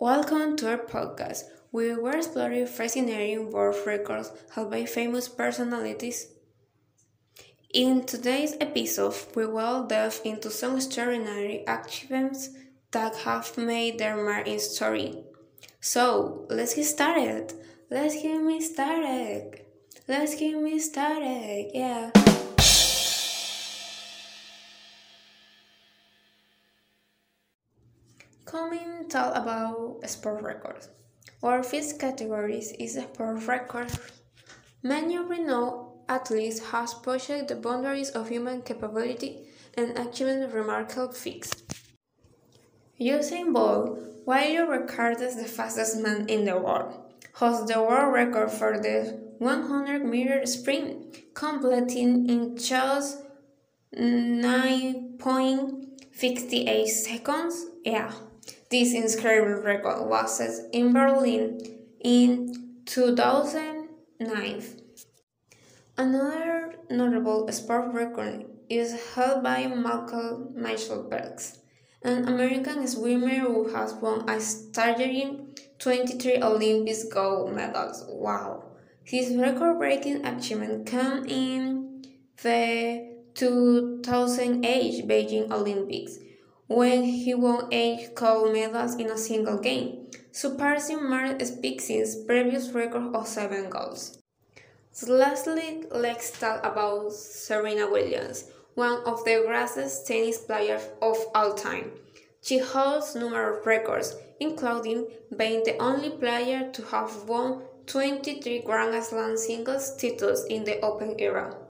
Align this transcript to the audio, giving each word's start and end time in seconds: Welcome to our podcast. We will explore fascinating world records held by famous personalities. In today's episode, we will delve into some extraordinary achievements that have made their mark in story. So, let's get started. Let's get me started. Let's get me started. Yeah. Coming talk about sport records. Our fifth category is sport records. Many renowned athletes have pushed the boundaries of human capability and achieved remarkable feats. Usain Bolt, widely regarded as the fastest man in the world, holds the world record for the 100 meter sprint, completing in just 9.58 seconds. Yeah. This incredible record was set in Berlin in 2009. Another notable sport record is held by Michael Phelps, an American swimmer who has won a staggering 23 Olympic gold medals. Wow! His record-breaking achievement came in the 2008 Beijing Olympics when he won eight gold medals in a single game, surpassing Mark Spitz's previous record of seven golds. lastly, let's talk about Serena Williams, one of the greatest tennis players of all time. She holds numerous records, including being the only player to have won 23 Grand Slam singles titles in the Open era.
Welcome 0.00 0.56
to 0.56 0.70
our 0.70 0.78
podcast. 0.78 1.42
We 1.72 1.94
will 1.94 2.16
explore 2.16 2.64
fascinating 2.64 3.50
world 3.50 3.76
records 3.84 4.32
held 4.50 4.70
by 4.70 4.86
famous 4.86 5.28
personalities. 5.28 6.28
In 7.74 8.06
today's 8.06 8.56
episode, 8.62 9.14
we 9.34 9.44
will 9.44 9.86
delve 9.86 10.22
into 10.24 10.48
some 10.48 10.76
extraordinary 10.76 11.64
achievements 11.68 12.48
that 12.92 13.14
have 13.28 13.58
made 13.58 13.98
their 13.98 14.16
mark 14.16 14.48
in 14.48 14.58
story. 14.58 15.22
So, 15.82 16.46
let's 16.48 16.72
get 16.72 16.86
started. 16.86 17.52
Let's 17.90 18.14
get 18.22 18.42
me 18.42 18.62
started. 18.62 19.66
Let's 20.08 20.34
get 20.34 20.56
me 20.56 20.78
started. 20.78 21.72
Yeah. 21.74 22.10
Coming 28.50 29.06
talk 29.08 29.36
about 29.36 30.00
sport 30.06 30.42
records. 30.42 30.88
Our 31.40 31.62
fifth 31.62 32.00
category 32.00 32.58
is 32.58 32.94
sport 32.94 33.46
records. 33.46 33.96
Many 34.82 35.18
renowned 35.18 35.86
athletes 36.08 36.58
have 36.72 37.00
pushed 37.04 37.46
the 37.46 37.54
boundaries 37.54 38.10
of 38.10 38.28
human 38.28 38.62
capability 38.62 39.46
and 39.76 39.96
achieved 39.96 40.52
remarkable 40.52 41.12
feats. 41.12 41.62
Usain 43.00 43.52
Bolt, 43.52 44.00
widely 44.26 44.58
regarded 44.58 45.22
as 45.22 45.36
the 45.36 45.44
fastest 45.44 46.02
man 46.02 46.28
in 46.28 46.44
the 46.44 46.58
world, 46.58 46.92
holds 47.34 47.72
the 47.72 47.80
world 47.80 48.12
record 48.12 48.50
for 48.50 48.80
the 48.80 49.16
100 49.38 50.04
meter 50.04 50.44
sprint, 50.44 51.34
completing 51.34 52.28
in 52.28 52.56
just 52.56 53.22
9.58 53.96 56.88
seconds. 56.88 57.66
Yeah. 57.84 58.12
This 58.70 58.94
incredible 58.94 59.62
record 59.62 60.08
was 60.08 60.36
set 60.36 60.70
in 60.72 60.92
Berlin 60.92 61.58
in 62.04 62.82
2009. 62.86 64.62
Another 65.98 66.76
notable 66.88 67.50
sport 67.50 67.92
record 67.92 68.46
is 68.68 69.14
held 69.16 69.42
by 69.42 69.66
Michael 69.66 70.52
Phelps, 71.10 71.58
an 72.04 72.28
American 72.28 72.86
swimmer 72.86 73.40
who 73.40 73.74
has 73.74 73.92
won 73.94 74.30
a 74.30 74.40
staggering 74.40 75.48
23 75.80 76.40
Olympic 76.40 77.10
gold 77.12 77.52
medals. 77.52 78.04
Wow! 78.08 78.66
His 79.02 79.34
record-breaking 79.34 80.24
achievement 80.24 80.86
came 80.86 81.24
in 81.26 82.04
the 82.40 83.16
2008 83.34 85.08
Beijing 85.08 85.50
Olympics 85.50 86.20
when 86.70 87.02
he 87.02 87.34
won 87.34 87.66
eight 87.72 88.14
gold 88.14 88.52
medals 88.52 88.94
in 88.94 89.10
a 89.10 89.18
single 89.18 89.58
game, 89.58 90.06
surpassing 90.30 91.02
Mark 91.02 91.40
Spitz's 91.44 92.14
previous 92.24 92.70
record 92.70 93.12
of 93.12 93.26
seven 93.26 93.68
golds. 93.68 94.18
lastly, 95.08 95.82
let's 95.90 96.30
talk 96.38 96.64
about 96.64 97.12
Serena 97.12 97.90
Williams, 97.90 98.44
one 98.74 99.02
of 99.04 99.24
the 99.24 99.42
greatest 99.44 100.06
tennis 100.06 100.38
players 100.38 100.84
of 101.02 101.18
all 101.34 101.54
time. 101.54 101.90
She 102.40 102.58
holds 102.58 103.16
numerous 103.16 103.66
records, 103.66 104.14
including 104.38 105.08
being 105.36 105.64
the 105.64 105.76
only 105.78 106.10
player 106.10 106.70
to 106.70 106.82
have 106.84 107.24
won 107.24 107.62
23 107.86 108.60
Grand 108.60 109.02
Slam 109.02 109.36
singles 109.36 109.96
titles 109.96 110.44
in 110.44 110.62
the 110.62 110.80
Open 110.82 111.16
era. 111.18 111.52